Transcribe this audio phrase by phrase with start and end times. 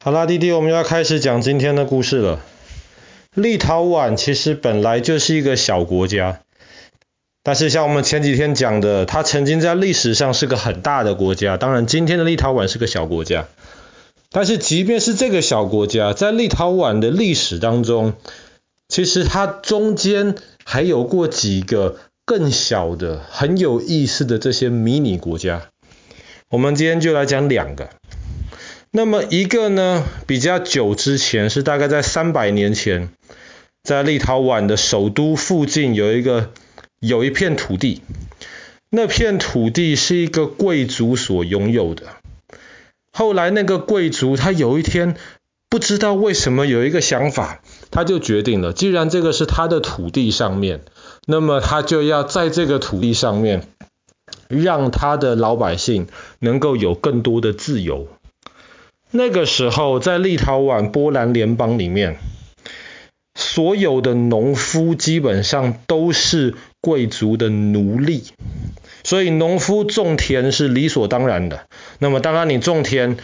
[0.00, 2.38] 好啦，弟弟，我们要开始讲今天的故事了。
[3.34, 6.38] 立陶宛其实本来就是一个小国家，
[7.42, 11.56] 但是像我们前几天讲的，它曾经在历史上是个很大的国家。
[11.56, 13.48] 当然，今天的立陶宛是个小国家，
[14.30, 18.12] 但是即便是这个小国家，在立陶宛的历史当中，
[18.88, 25.70] 其实它中间还有过几个更小的、很有意思的这些迷你国家。
[26.50, 27.90] 我们今天就来讲两个。
[28.90, 33.10] 那么一个呢，比较久之前，是大概在三百年前，
[33.82, 36.50] 在立陶宛的首都附近有一个
[36.98, 38.00] 有一片土地，
[38.90, 42.04] 那片土地是一个贵族所拥有的。
[43.12, 45.16] 后来那个贵族他有一天
[45.68, 47.60] 不知道为什么有一个想法，
[47.90, 50.80] 他就决定了，既然这个是他的土地上面，
[51.26, 53.68] 那么他就要在这个土地上面
[54.48, 56.06] 让他的老百姓
[56.38, 58.08] 能够有更多的自由。
[59.10, 62.18] 那个时候，在立陶宛波兰联邦里面，
[63.34, 68.24] 所有的农夫基本上都是贵族的奴隶，
[69.04, 71.66] 所以农夫种田是理所当然的。
[71.98, 73.16] 那么，当然你种田，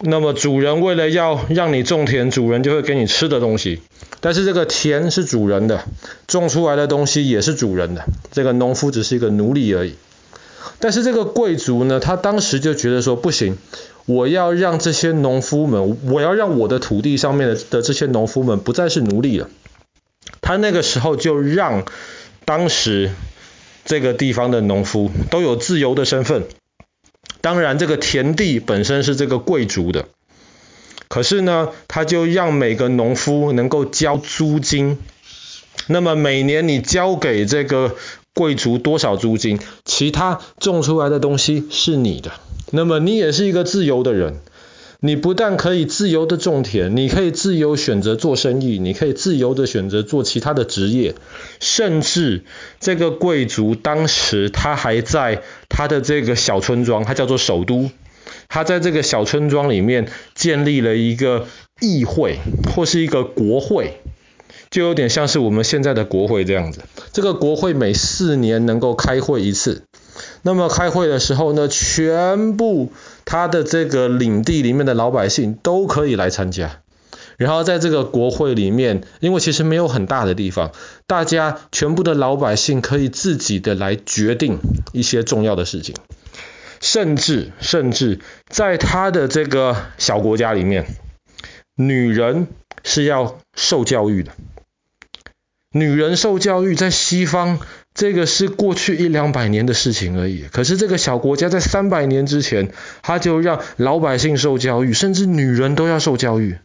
[0.00, 3.82] 那么主人为了要让你种田，主人就会给你吃的东西。
[4.20, 5.84] 但是这个田是主人的，
[6.26, 9.94] 种出来的东西也是主人的，这个农夫只是一个奴隶而已。
[10.78, 13.58] 但是这个贵族呢，他当时就觉得说不行。
[14.04, 19.48] 我要让这些农夫们，我要让我的土地上面的的这些农夫们不再是奴隶了。
[20.40, 21.84] 他那个时候就让
[22.44, 23.12] 当时
[23.84, 26.44] 这个地方的农夫都有自由的身份。
[27.40, 30.06] 当然，这个田地本身是这个贵族的，
[31.08, 34.98] 可是呢，他就让每个农夫能够交租金。
[35.86, 37.96] 那么每年你交给这个
[38.34, 42.32] 贵族多少租金，其他种出来的东西是你的。
[42.70, 44.40] 那么你也是一个自由的人，
[45.00, 51.14] 你不但可以自由的种田，你可以自由选择做生意，你可以自由的选择做其他的职业，
[51.60, 52.44] 甚至
[52.80, 57.90] 这个贵族当时他还在他的这个小村庄，他叫做首都，
[58.48, 61.46] 他在这个小村庄里面建立了一个
[61.80, 62.38] 议会
[62.74, 64.00] 或是一个国会，
[64.72, 66.80] 就有点像是我们现在的国会这样子。
[67.12, 69.84] 这个国会每四年能够开会一次。
[70.40, 72.90] 那么开会的时候呢，全部
[73.26, 76.80] 他的这个领地里面的老百姓都可以来参加。
[77.36, 80.72] 然后在这个国会里面，因为其实没有很大的地方，
[81.06, 84.58] 大家全部的老百姓可以自己的来决定
[84.92, 85.94] 一些重要的事情。
[86.80, 90.86] 甚至甚至在他的这个小国家里面，
[91.76, 92.48] 女人
[92.84, 94.32] 是要受教育的。
[95.72, 97.58] 女人受教育在西方。
[97.94, 100.46] 这个是过去一两百年的事情而已。
[100.50, 102.72] 可是这个小国家在三百年之前，
[103.02, 106.56] 他就让老百姓受教育，甚至女人都要受教育。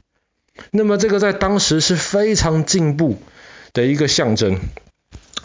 [0.71, 3.17] 那么这个在当时是非常进步
[3.73, 4.57] 的一个象征。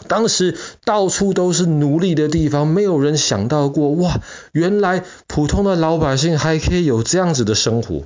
[0.07, 4.21] 当时到处都是奴隶的地方，没有人想到过，哇，
[4.53, 8.03] 原来普通的老百姓还可以有这样子的生活。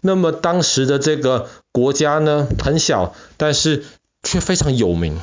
[0.00, 3.84] 那么当时的这个国家呢，很小，但是
[4.30, 5.16] 却非常有名。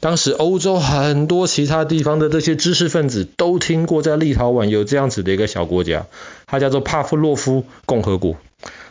[0.00, 6.06] 当时欧洲很多其他地方的这些知识分子都听过，在立陶宛有这样子的一个小国家，
[6.46, 8.36] 它叫做帕夫洛夫共和国。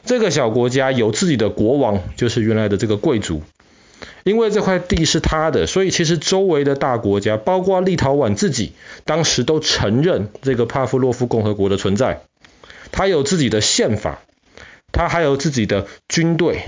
[0.05, 3.41] 这个小国家有自己的国王，就是原来的这个贵族。
[4.23, 8.71] 因为这块地是他的，所以其实周围的大国家，包括立陶宛自己，
[9.03, 12.21] 当时都承认这个帕夫洛夫共和国的存在。
[12.91, 14.19] 它有自己的宪法。
[14.91, 16.63] 他还有自己的军队，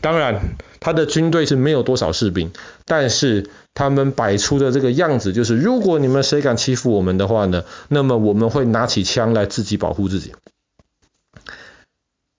[0.00, 2.52] 当然他的军队是没有多少士兵，
[2.84, 10.32] 但是他们摆出的这个样子就是，如果你们谁敢欺负我们的话呢，那么我们会拿起枪来自己保护自己。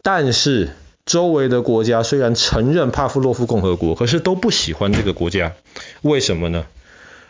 [0.02, 0.70] 但是
[1.06, 5.54] 周围的国家虽然承认帕夫洛夫共和国，可是都不喜欢这个国家，
[6.02, 6.66] 为什么呢？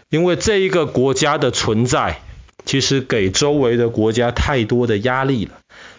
[0.10, 2.22] 因为这一个国家的存在，
[2.66, 5.52] 其实给周围的国家太多的压力了。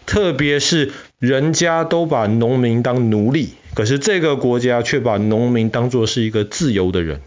[0.07, 7.23] 特别是人家都把农民当奴隶，可是这个国家却把农民当作是一个自由的人，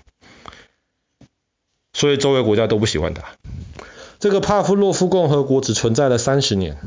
[1.93, 3.23] 所以周围国家都不喜欢他。
[4.19, 6.77] 这个帕夫洛夫共和国只存在了三十年，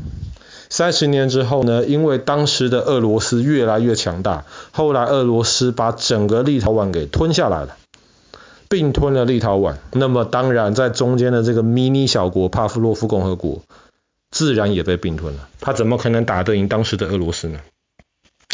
[0.68, 7.76] 三十年之后呢，因为当时的俄罗斯越来越强大，后来俄罗斯把整个立陶宛给吞下来了，
[8.70, 9.76] 并吞了立陶宛。
[9.92, 13.62] 那么当然，在中间的这个迷你小国帕夫洛夫共和国。
[14.30, 17.58] 自然也被并吞了，他怎么可能打得赢当时的俄罗斯呢？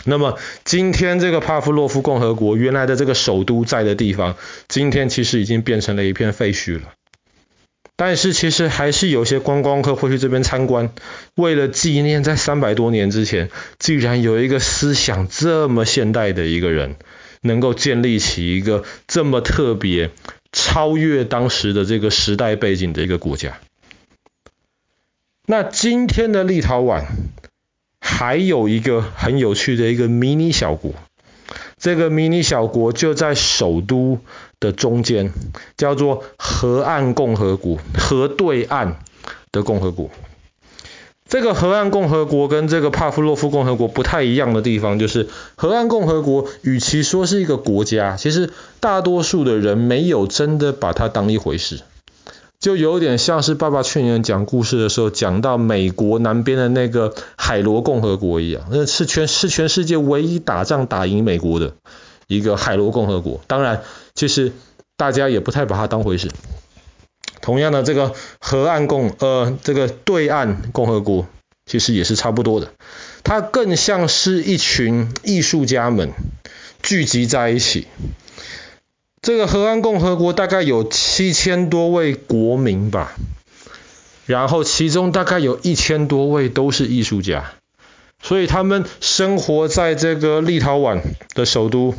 [0.06, 4.36] 那么今天这个帕夫洛夫共和国原来的这个首都在的地方，
[4.68, 6.94] 今天其实已经变成了一片废墟了。
[7.94, 10.92] 但是其实还是有些观光客会去这边参观，
[11.34, 16.96] 为了纪念在三百多年之前，竟然有一个思想这么现代的一个人，
[17.40, 20.10] 能够建立起一个这么特别、
[20.52, 23.58] 超越当时的这个时代背景的一个国家。
[25.46, 27.04] 那今天的立陶宛
[28.00, 30.92] 还有一个很有趣的一个迷你小国。
[31.78, 34.18] 这个迷你小国就在首都
[34.58, 35.30] 的中间，
[35.76, 38.98] 叫做河岸共和国，河对岸
[39.52, 40.10] 的共和国。
[41.28, 51.80] 这个河岸共和国跟这个帕夫洛夫共和国不太一样的地方，就是河岸共和国与其说是一个国家，其实大多数的人没有真的把它当一回事。
[52.58, 61.74] 就有点像是爸爸去年讲故事的时候讲到美国南边的那个海螺共和国一样，那是全是全世界唯一打仗打赢美国的
[62.28, 63.40] 一个海螺共和国。
[63.46, 63.82] 当然，
[64.14, 64.52] 其实
[64.96, 66.30] 大家也不太把它当回事。
[67.46, 71.28] 同样的，这个河岸共呃这个对岸共和国
[71.64, 72.72] 其实也是差不多的，
[73.22, 76.10] 它更像是一群艺术家们
[76.82, 77.86] 聚集在一起。
[79.22, 83.12] 这个河岸共和国大概有七千多位国民吧，
[84.26, 87.52] 然后其中大概有一千多位都是艺术家，
[88.20, 91.00] 所以他们生活在这个立陶宛
[91.36, 91.94] 的首都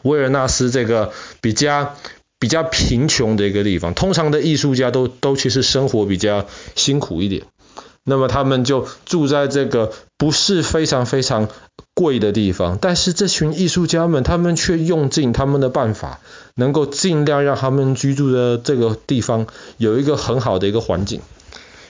[0.00, 1.12] 维尔纳斯这个
[1.42, 1.94] 比较
[2.38, 3.94] 比较贫穷的一个地方。
[3.94, 7.42] 通常的艺术家都都其实生活比较辛苦一点，
[8.04, 11.48] 那么他们就住在这个不是非常非常
[11.94, 16.20] 贵的地方，但是这群艺术家们，他们却用尽他们的办法，
[16.54, 19.46] 能够尽量让他们居住的这个地方
[19.78, 21.20] 有一个很好的一个环境，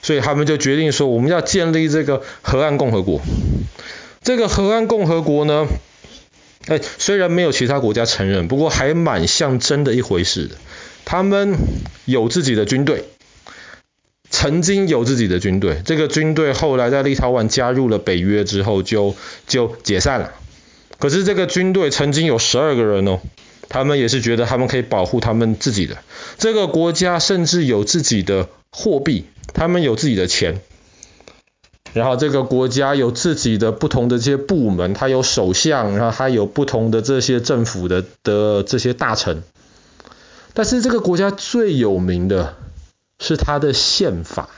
[0.01, 3.21] 所以他们就决定说，我们要建立这个河岸共和国。
[4.21, 5.67] 这个河岸共和国呢，
[6.69, 10.55] 哎，虽然没有其他国家承认，不过还蛮像真的一回事的。
[11.03, 11.57] 他们
[12.05, 13.03] 有自己的军队。
[14.31, 19.15] 曾经有自己的军队，这个军队后来在立陶宛加入了北约之后就
[19.47, 20.31] 就解散了。
[20.99, 23.19] 可是这个军队曾经有十二个人哦，
[23.69, 25.97] 他们也是觉得他们可以保护他们自己的。
[26.37, 29.25] 这个国家甚至有自己的货币，
[29.55, 30.61] 他们有自己的钱。
[31.93, 39.43] 然后这个国家有自己的不同的这些部门，它有首相，然后还有不同的这些政府的的这些大臣。
[40.53, 42.55] 但是这个国家最有名的。
[43.21, 44.49] 是他的宪法。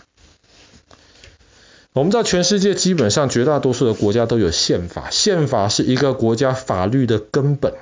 [1.94, 7.74] 我们知道，全世界基本上绝大多数的国家都有宪法，宪法是一个国家法律的根本。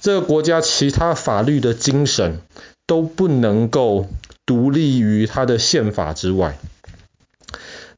[0.00, 2.40] 这个国家其他法律的精神
[2.84, 4.08] 都不能够
[4.44, 6.58] 独立于它的宪法之外。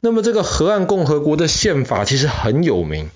[0.04, 3.08] 那么，这个河岸共和国的宪法其实很有名。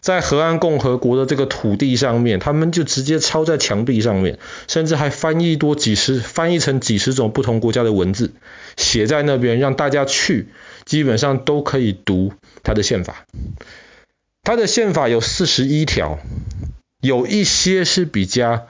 [0.00, 8.32] 在河岸共和国的这个土地上面，他们就直接抄在墙壁上面，甚至还翻译多几十，翻译成几十种不同国家的文字，
[8.78, 10.48] 写在那边，让大家去，
[10.86, 12.32] 基本上都可以读
[12.62, 13.26] 他的宪法。
[14.42, 16.20] 他的宪法有四十一条，
[17.02, 18.66] 有一些是比较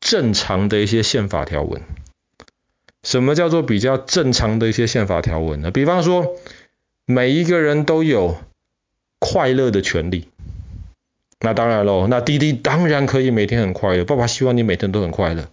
[0.00, 1.80] 正常的一些宪法条文。
[3.04, 5.70] 什么叫做比较正常的一些宪法条文呢？
[5.70, 6.34] 比方说，
[7.06, 8.38] 每一个人都有
[9.18, 10.28] 快乐的权利。
[11.40, 14.04] 那当然喽，那弟弟当然可以每天很快乐。
[14.04, 15.48] 爸爸希望你每天都很快乐。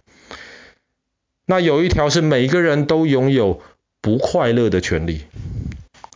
[1.44, 3.60] 那有一条是每个人都拥有
[4.00, 5.22] 不快乐的权利，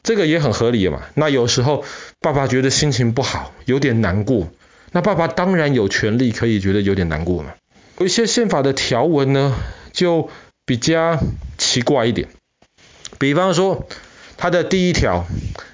[0.02, 1.02] 这个也很合理嘛。
[1.14, 1.84] 那有时候
[2.20, 4.48] 爸爸觉得心情不好，有点难过，
[4.92, 7.52] 那爸爸当然有权利可以觉得有点难过嘛。
[7.98, 9.54] 有一些宪法的条文呢，
[9.92, 10.30] 就
[10.64, 11.18] 比较
[11.58, 12.28] 奇怪一点。
[13.18, 13.86] 比方说，
[14.36, 15.26] 它的第一条，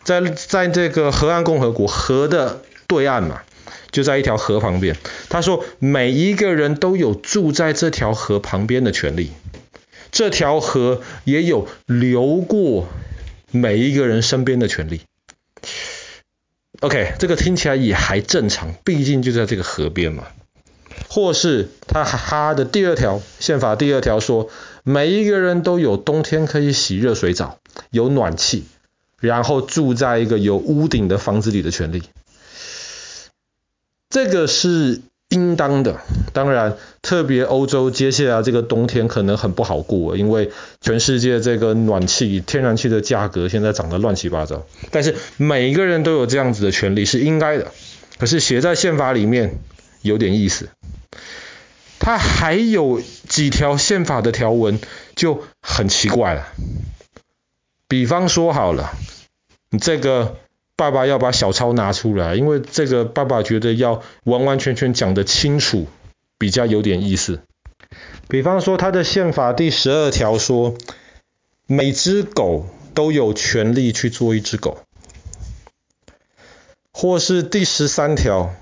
[0.04, 3.42] 在在这个河岸共和国河的对岸嘛。
[3.90, 4.96] 就在一条河旁边，
[5.28, 9.32] 他说每一个人都有住在这条河旁边的权利，
[10.10, 12.88] 这条河也有流过
[13.50, 15.02] 每一个人身边的权利。
[16.80, 20.28] OK，这个听起来也还正常，毕竟就在这个河边嘛。
[21.08, 24.48] 或是他他的第二条宪法第二条说，
[24.82, 27.58] 每一个人都有冬天可以洗热水澡，
[27.90, 28.64] 有暖气，
[29.20, 32.02] 然后住在一个有屋顶的房子里的权利。
[34.10, 36.02] 这个是应当的，
[36.34, 40.50] 当然，特别欧洲接下来这个冬天可能很不好过，因为
[40.82, 44.66] 全世界这个暖气、天然气的价格现在涨得乱七八糟。
[44.90, 47.72] 但是每一个人都有这样子的权利是应该的，
[48.18, 49.58] 可是写在宪法里面
[50.02, 50.68] 有点意思。
[51.98, 54.80] 它还有几条宪法的条文
[55.14, 56.48] 就很奇怪了，
[57.88, 58.92] 比方说好了，
[59.70, 60.36] 你这个。
[60.74, 65.86] 爸爸要把小抄拿出来，因为这个爸爸觉得要完完全全讲得清楚，
[66.38, 67.40] 比较有点意思。
[68.26, 70.74] 比方说，他的宪法第十二条说，
[71.66, 74.80] 每只狗都有权利去做一只狗，
[76.90, 78.52] 或是第十三条，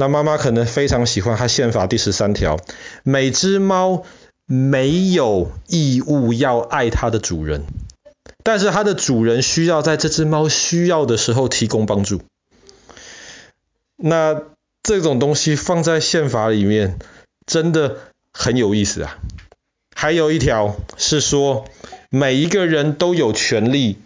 [0.00, 2.56] 那妈妈可能非常喜欢她宪法第十三条，
[3.02, 4.04] 每只猫
[4.46, 7.64] 没有义务要爱它的主人，
[8.44, 12.22] 但是它的主人需要在这只猫需要的时候提供帮助。
[13.96, 14.40] 那
[14.84, 17.00] 这种东西放在宪法里面，
[17.44, 17.96] 真的
[18.32, 19.18] 很有意思啊。
[19.96, 21.64] 还有一条是说，
[22.08, 23.98] 每一个人都有权利，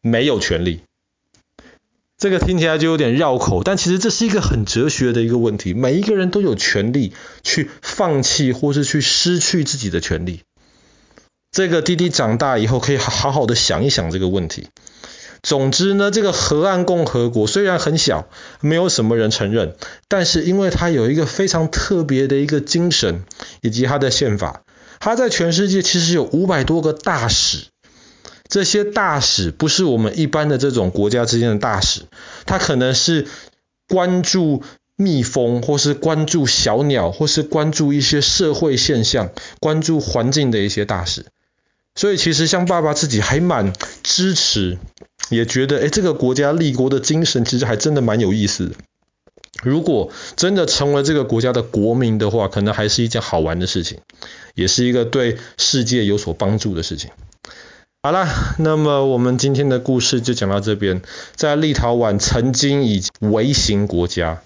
[0.00, 0.82] 没有权利。
[2.18, 5.74] 这个听起来就有点绕口，但其实这是一个很哲学的一个问题。
[5.74, 10.40] 每一个人都有权利去放弃或是去失去自己的权利。
[11.52, 14.68] 这个弟弟长大以后可以好好的想一想这个问题。
[15.42, 18.26] 总之呢，这个河岸共和国虽然很小，
[18.60, 19.76] 没有什么人承认，
[20.08, 23.24] 但是因为它有一个非常特别的一个精神，
[23.60, 24.62] 以及它的宪法，
[24.98, 27.66] 它在全世界其实有五百多个大使。
[28.48, 32.02] 这些大使不是我们一般的这种国家之间的大使，
[32.44, 33.26] 他可能是
[33.88, 34.62] 关注
[34.96, 41.26] 蜜蜂，或是关注小鸟，或是关注一些社会现象、关注环境的一些大使。
[41.94, 43.72] 所以其实像爸爸自己还蛮
[44.02, 44.78] 支持。
[45.28, 48.76] 也觉得，诶，这个国家立国的精神其实还真的蛮有意思的。
[49.64, 53.98] 如果真的成为这个国家的国民的话，可能还是一件好玩的事情，
[54.54, 57.10] 也是一个对世界有所帮助的事情。
[58.06, 61.02] 好了，那么我们今天的故事就讲到这边。
[61.34, 64.42] 在立陶宛曾经以微型国家，